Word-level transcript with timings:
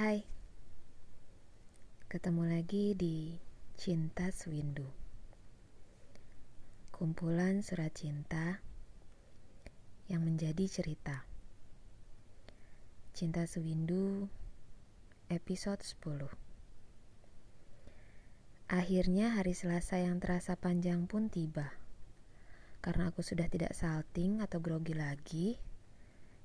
Hai, 0.00 0.24
ketemu 2.08 2.48
lagi 2.48 2.96
di 2.96 3.36
Cinta 3.76 4.32
Sewindu. 4.32 4.88
Kumpulan 6.88 7.60
surat 7.60 7.92
cinta 7.92 8.64
yang 10.08 10.24
menjadi 10.24 10.64
cerita. 10.64 11.28
Cinta 13.12 13.44
Sewindu 13.44 14.32
episode 15.28 15.84
10. 15.84 16.32
Akhirnya 18.72 19.36
hari 19.36 19.52
Selasa 19.52 20.00
yang 20.00 20.16
terasa 20.16 20.56
panjang 20.56 21.04
pun 21.04 21.28
tiba. 21.28 21.76
Karena 22.80 23.12
aku 23.12 23.20
sudah 23.20 23.52
tidak 23.52 23.76
salting 23.76 24.40
atau 24.40 24.64
grogi 24.64 24.96
lagi, 24.96 25.60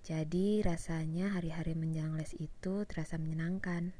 jadi 0.00 0.64
rasanya 0.64 1.36
hari-hari 1.36 1.76
menjelang 1.76 2.16
les 2.16 2.32
itu 2.40 2.88
terasa 2.88 3.20
menyenangkan. 3.20 3.92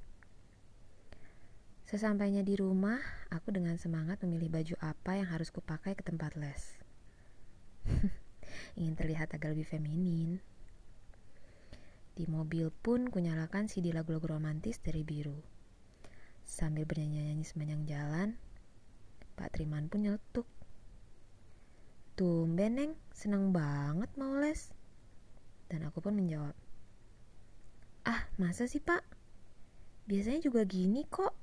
Sesampainya 1.85 2.41
di 2.41 2.57
rumah, 2.57 2.97
aku 3.29 3.53
dengan 3.53 3.77
semangat 3.77 4.25
memilih 4.25 4.49
baju 4.49 4.75
apa 4.81 5.21
yang 5.21 5.29
harus 5.29 5.53
kupakai 5.53 5.93
ke 5.93 6.01
tempat 6.01 6.41
les. 6.41 6.81
Ingin 8.81 8.97
terlihat 8.97 9.37
agak 9.37 9.53
lebih 9.53 9.69
feminin. 9.69 10.41
Di 12.17 12.25
mobil 12.31 12.73
pun 12.73 13.13
kunyalakan 13.13 13.69
CD 13.69 13.93
lagu-lagu 13.93 14.25
romantis 14.25 14.81
dari 14.81 15.05
biru. 15.05 15.37
Sambil 16.49 16.89
bernyanyi-nyanyi 16.89 17.45
sepanjang 17.45 17.83
jalan, 17.85 18.29
Pak 19.37 19.53
Triman 19.53 19.93
pun 19.93 20.09
nyeletuk. 20.09 20.49
Tumben, 22.17 22.73
Neng, 22.77 22.93
senang 23.13 23.53
banget 23.53 24.09
mau 24.17 24.33
les. 24.39 24.73
Dan 25.71 25.87
aku 25.87 26.03
pun 26.03 26.19
menjawab, 26.19 26.53
Ah, 28.03 28.27
masa 28.41 28.67
sih 28.67 28.83
pak? 28.83 29.07
Biasanya 30.11 30.43
juga 30.43 30.67
gini 30.67 31.07
kok. 31.07 31.37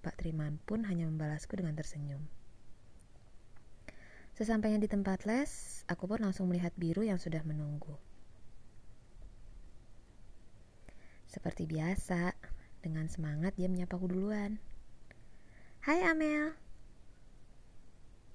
Pak 0.00 0.22
Triman 0.22 0.56
pun 0.64 0.86
hanya 0.88 1.04
membalasku 1.04 1.52
dengan 1.58 1.76
tersenyum. 1.76 2.22
Sesampainya 4.32 4.80
di 4.80 4.88
tempat 4.88 5.28
les, 5.28 5.82
aku 5.90 6.08
pun 6.08 6.22
langsung 6.22 6.48
melihat 6.48 6.72
biru 6.78 7.04
yang 7.04 7.20
sudah 7.20 7.44
menunggu. 7.44 7.98
Seperti 11.26 11.68
biasa, 11.68 12.32
dengan 12.80 13.10
semangat 13.10 13.58
dia 13.58 13.66
menyapaku 13.66 14.06
duluan. 14.08 14.62
Hai 15.82 16.06
Amel. 16.06 16.54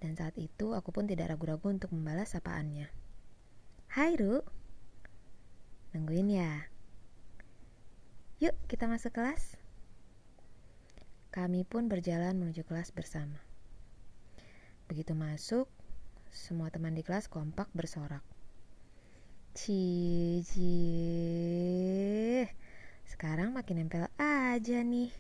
Dan 0.04 0.18
saat 0.20 0.36
itu 0.36 0.76
aku 0.76 0.92
pun 0.92 1.08
tidak 1.08 1.32
ragu-ragu 1.32 1.72
untuk 1.72 1.96
membalas 1.96 2.36
sapaannya. 2.36 2.92
Hai 3.96 4.18
Ru. 4.20 4.61
Nungguin 5.92 6.32
ya? 6.32 6.72
Yuk 8.40 8.56
kita 8.72 8.88
masuk 8.88 9.12
kelas. 9.12 9.60
Kami 11.36 11.68
pun 11.68 11.92
berjalan 11.92 12.36
menuju 12.40 12.64
kelas 12.64 12.96
bersama. 12.96 13.40
Begitu 14.88 15.12
masuk, 15.16 15.68
semua 16.32 16.72
teman 16.72 16.96
di 16.96 17.04
kelas 17.04 17.28
kompak 17.28 17.68
bersorak. 17.76 18.24
Cici, 19.52 20.64
sekarang 23.04 23.52
makin 23.52 23.84
nempel 23.84 24.08
aja 24.16 24.80
nih. 24.80 25.12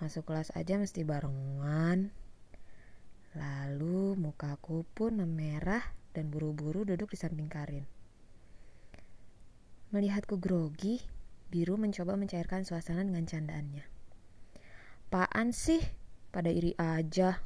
Masuk 0.00 0.24
kelas 0.24 0.48
aja 0.56 0.80
mesti 0.80 1.04
barengan. 1.04 2.08
Lalu 3.36 4.16
mukaku 4.16 4.88
pun 4.96 5.20
memerah 5.20 5.84
dan 6.16 6.32
buru-buru 6.32 6.88
duduk 6.88 7.12
di 7.12 7.20
samping 7.20 7.52
Karin. 7.52 8.03
Melihatku 9.94 10.42
grogi, 10.42 10.98
Biru 11.54 11.78
mencoba 11.78 12.18
mencairkan 12.18 12.66
suasana 12.66 13.06
dengan 13.06 13.30
candaannya. 13.30 13.86
Apaan 15.06 15.54
sih? 15.54 15.78
Pada 16.34 16.50
iri 16.50 16.74
aja. 16.74 17.38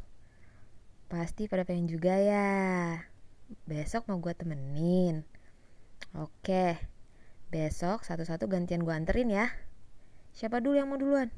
Pasti 1.13 1.45
pada 1.45 1.69
pengen 1.69 1.93
juga 1.93 2.17
ya. 2.17 2.97
Besok 3.69 4.09
mau 4.09 4.17
gue 4.17 4.33
temenin. 4.33 5.29
Oke, 6.17 6.81
besok 7.53 8.09
satu-satu 8.09 8.49
gantian 8.49 8.81
gue 8.81 8.97
anterin 8.97 9.29
ya. 9.29 9.53
Siapa 10.33 10.65
dulu 10.65 10.81
yang 10.81 10.89
mau 10.89 10.97
duluan? 10.97 11.29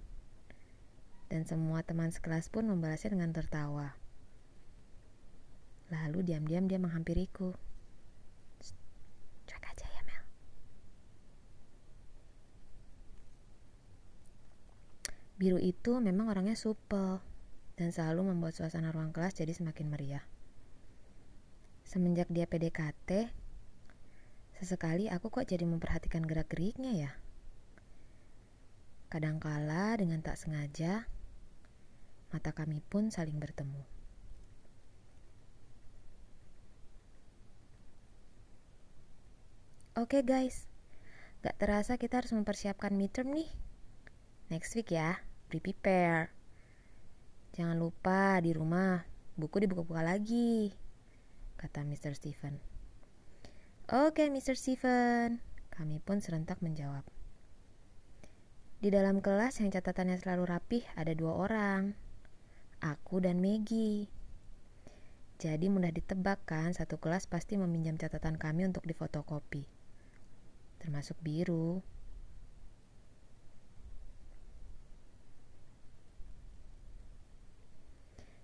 Dan 1.26 1.42
semua 1.42 1.82
teman 1.82 2.14
sekelas 2.14 2.54
pun 2.54 2.70
membalasnya 2.70 3.10
dengan 3.10 3.34
tertawa. 3.34 3.98
Lalu 5.90 6.22
diam-diam 6.22 6.70
dia 6.70 6.78
menghampiriku. 6.78 7.58
Biru 15.40 15.56
itu 15.56 15.96
memang 16.04 16.28
orangnya 16.28 16.52
supel 16.52 17.16
dan 17.80 17.88
selalu 17.88 18.28
membuat 18.28 18.52
suasana 18.52 18.92
ruang 18.92 19.08
kelas 19.08 19.40
jadi 19.40 19.56
semakin 19.56 19.88
meriah. 19.88 20.20
Semenjak 21.88 22.28
dia 22.28 22.44
PDKT, 22.44 23.32
sesekali 24.60 25.08
aku 25.08 25.32
kok 25.32 25.48
jadi 25.48 25.64
memperhatikan 25.64 26.28
gerak-geriknya 26.28 26.92
ya. 26.92 27.12
Kadangkala 29.08 29.96
dengan 29.96 30.20
tak 30.20 30.36
sengaja, 30.36 31.08
mata 32.36 32.52
kami 32.52 32.84
pun 32.84 33.08
saling 33.08 33.40
bertemu. 33.40 33.80
Oke 39.96 40.20
okay 40.20 40.22
guys, 40.22 40.68
gak 41.40 41.56
terasa 41.56 41.96
kita 41.96 42.20
harus 42.20 42.36
mempersiapkan 42.36 42.92
midterm 42.92 43.32
nih. 43.32 43.48
Next 44.52 44.76
week 44.76 44.92
ya 44.92 45.29
prepare. 45.58 46.30
Jangan 47.58 47.74
lupa 47.74 48.38
di 48.38 48.54
rumah 48.54 49.02
buku 49.34 49.66
dibuka-buka 49.66 50.06
lagi, 50.06 50.70
kata 51.58 51.82
Mr. 51.82 52.14
Stephen. 52.14 52.62
Oke, 53.90 54.30
Mr. 54.30 54.54
Stephen. 54.54 55.42
Kami 55.74 55.98
pun 55.98 56.22
serentak 56.22 56.62
menjawab. 56.62 57.02
Di 58.80 58.88
dalam 58.88 59.18
kelas 59.18 59.58
yang 59.58 59.74
catatannya 59.74 60.16
selalu 60.22 60.44
rapih 60.46 60.84
ada 60.94 61.10
dua 61.12 61.36
orang, 61.36 61.92
aku 62.80 63.20
dan 63.20 63.42
Maggie. 63.42 64.08
Jadi 65.40 65.72
mudah 65.72 65.88
ditebak 65.88 66.44
kan 66.44 66.76
satu 66.76 67.00
kelas 67.00 67.24
pasti 67.24 67.56
meminjam 67.56 67.96
catatan 67.96 68.36
kami 68.36 68.68
untuk 68.68 68.84
difotokopi. 68.84 69.64
Termasuk 70.80 71.16
biru. 71.20 71.80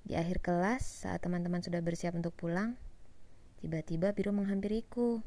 Di 0.06 0.14
akhir 0.14 0.38
kelas, 0.38 1.02
saat 1.02 1.18
teman-teman 1.18 1.58
sudah 1.66 1.82
bersiap 1.82 2.14
untuk 2.14 2.30
pulang, 2.38 2.78
tiba-tiba 3.58 4.14
Biru 4.14 4.30
menghampiriku. 4.30 5.18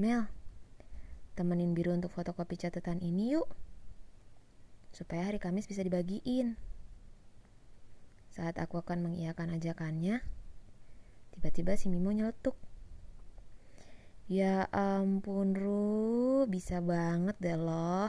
Mel, 0.00 0.24
temenin 1.36 1.76
Biru 1.76 1.92
untuk 1.92 2.08
fotokopi 2.08 2.56
catatan 2.56 3.04
ini 3.04 3.36
yuk. 3.36 3.44
Supaya 4.96 5.28
hari 5.28 5.36
Kamis 5.36 5.68
bisa 5.68 5.84
dibagiin. 5.84 6.56
Saat 8.32 8.56
aku 8.56 8.80
akan 8.80 9.12
mengiyakan 9.12 9.60
ajakannya, 9.60 10.24
tiba-tiba 11.36 11.76
si 11.76 11.92
Mimo 11.92 12.08
nyeletuk. 12.08 12.56
Ya 14.24 14.72
ampun 14.72 15.52
Ru, 15.52 16.48
bisa 16.48 16.80
banget 16.80 17.36
deh 17.44 17.60
loh. 17.60 18.08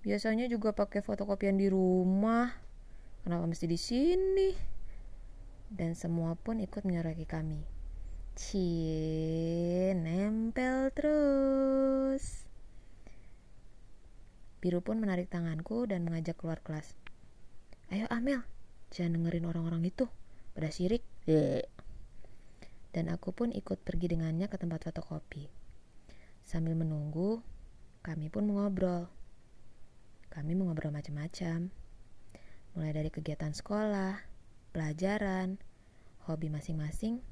Biasanya 0.00 0.48
juga 0.48 0.72
pakai 0.72 1.04
fotokopian 1.04 1.60
di 1.60 1.68
rumah. 1.68 2.69
Kenapa 3.20 3.44
mesti 3.44 3.68
di 3.68 3.76
sini? 3.76 4.48
Dan 5.68 5.92
semua 5.92 6.32
pun 6.34 6.56
ikut 6.58 6.82
menyoraki 6.88 7.28
kami. 7.28 7.60
Cie, 8.32 9.92
nempel 9.92 10.88
terus. 10.96 12.48
Biru 14.64 14.80
pun 14.80 14.96
menarik 14.98 15.28
tanganku 15.28 15.84
dan 15.84 16.00
mengajak 16.08 16.40
keluar 16.40 16.64
kelas. 16.64 16.96
Ayo 17.92 18.08
Amel, 18.08 18.40
jangan 18.88 19.20
dengerin 19.20 19.44
orang-orang 19.44 19.84
itu. 19.84 20.08
Pada 20.56 20.72
sirik. 20.72 21.04
Dan 22.90 23.06
aku 23.12 23.36
pun 23.36 23.52
ikut 23.52 23.84
pergi 23.84 24.16
dengannya 24.16 24.48
ke 24.48 24.56
tempat 24.56 24.88
fotokopi. 24.88 25.46
Sambil 26.42 26.72
menunggu, 26.74 27.44
kami 28.00 28.32
pun 28.32 28.48
mengobrol. 28.48 29.06
Kami 30.32 30.56
mengobrol 30.56 30.90
macam-macam 30.90 31.79
mulai 32.76 32.94
dari 32.94 33.10
kegiatan 33.10 33.50
sekolah, 33.50 34.20
pelajaran, 34.70 35.58
hobi 36.28 36.52
masing-masing, 36.52 37.24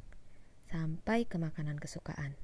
sampai 0.66 1.28
ke 1.28 1.38
makanan 1.38 1.78
kesukaan. 1.78 2.34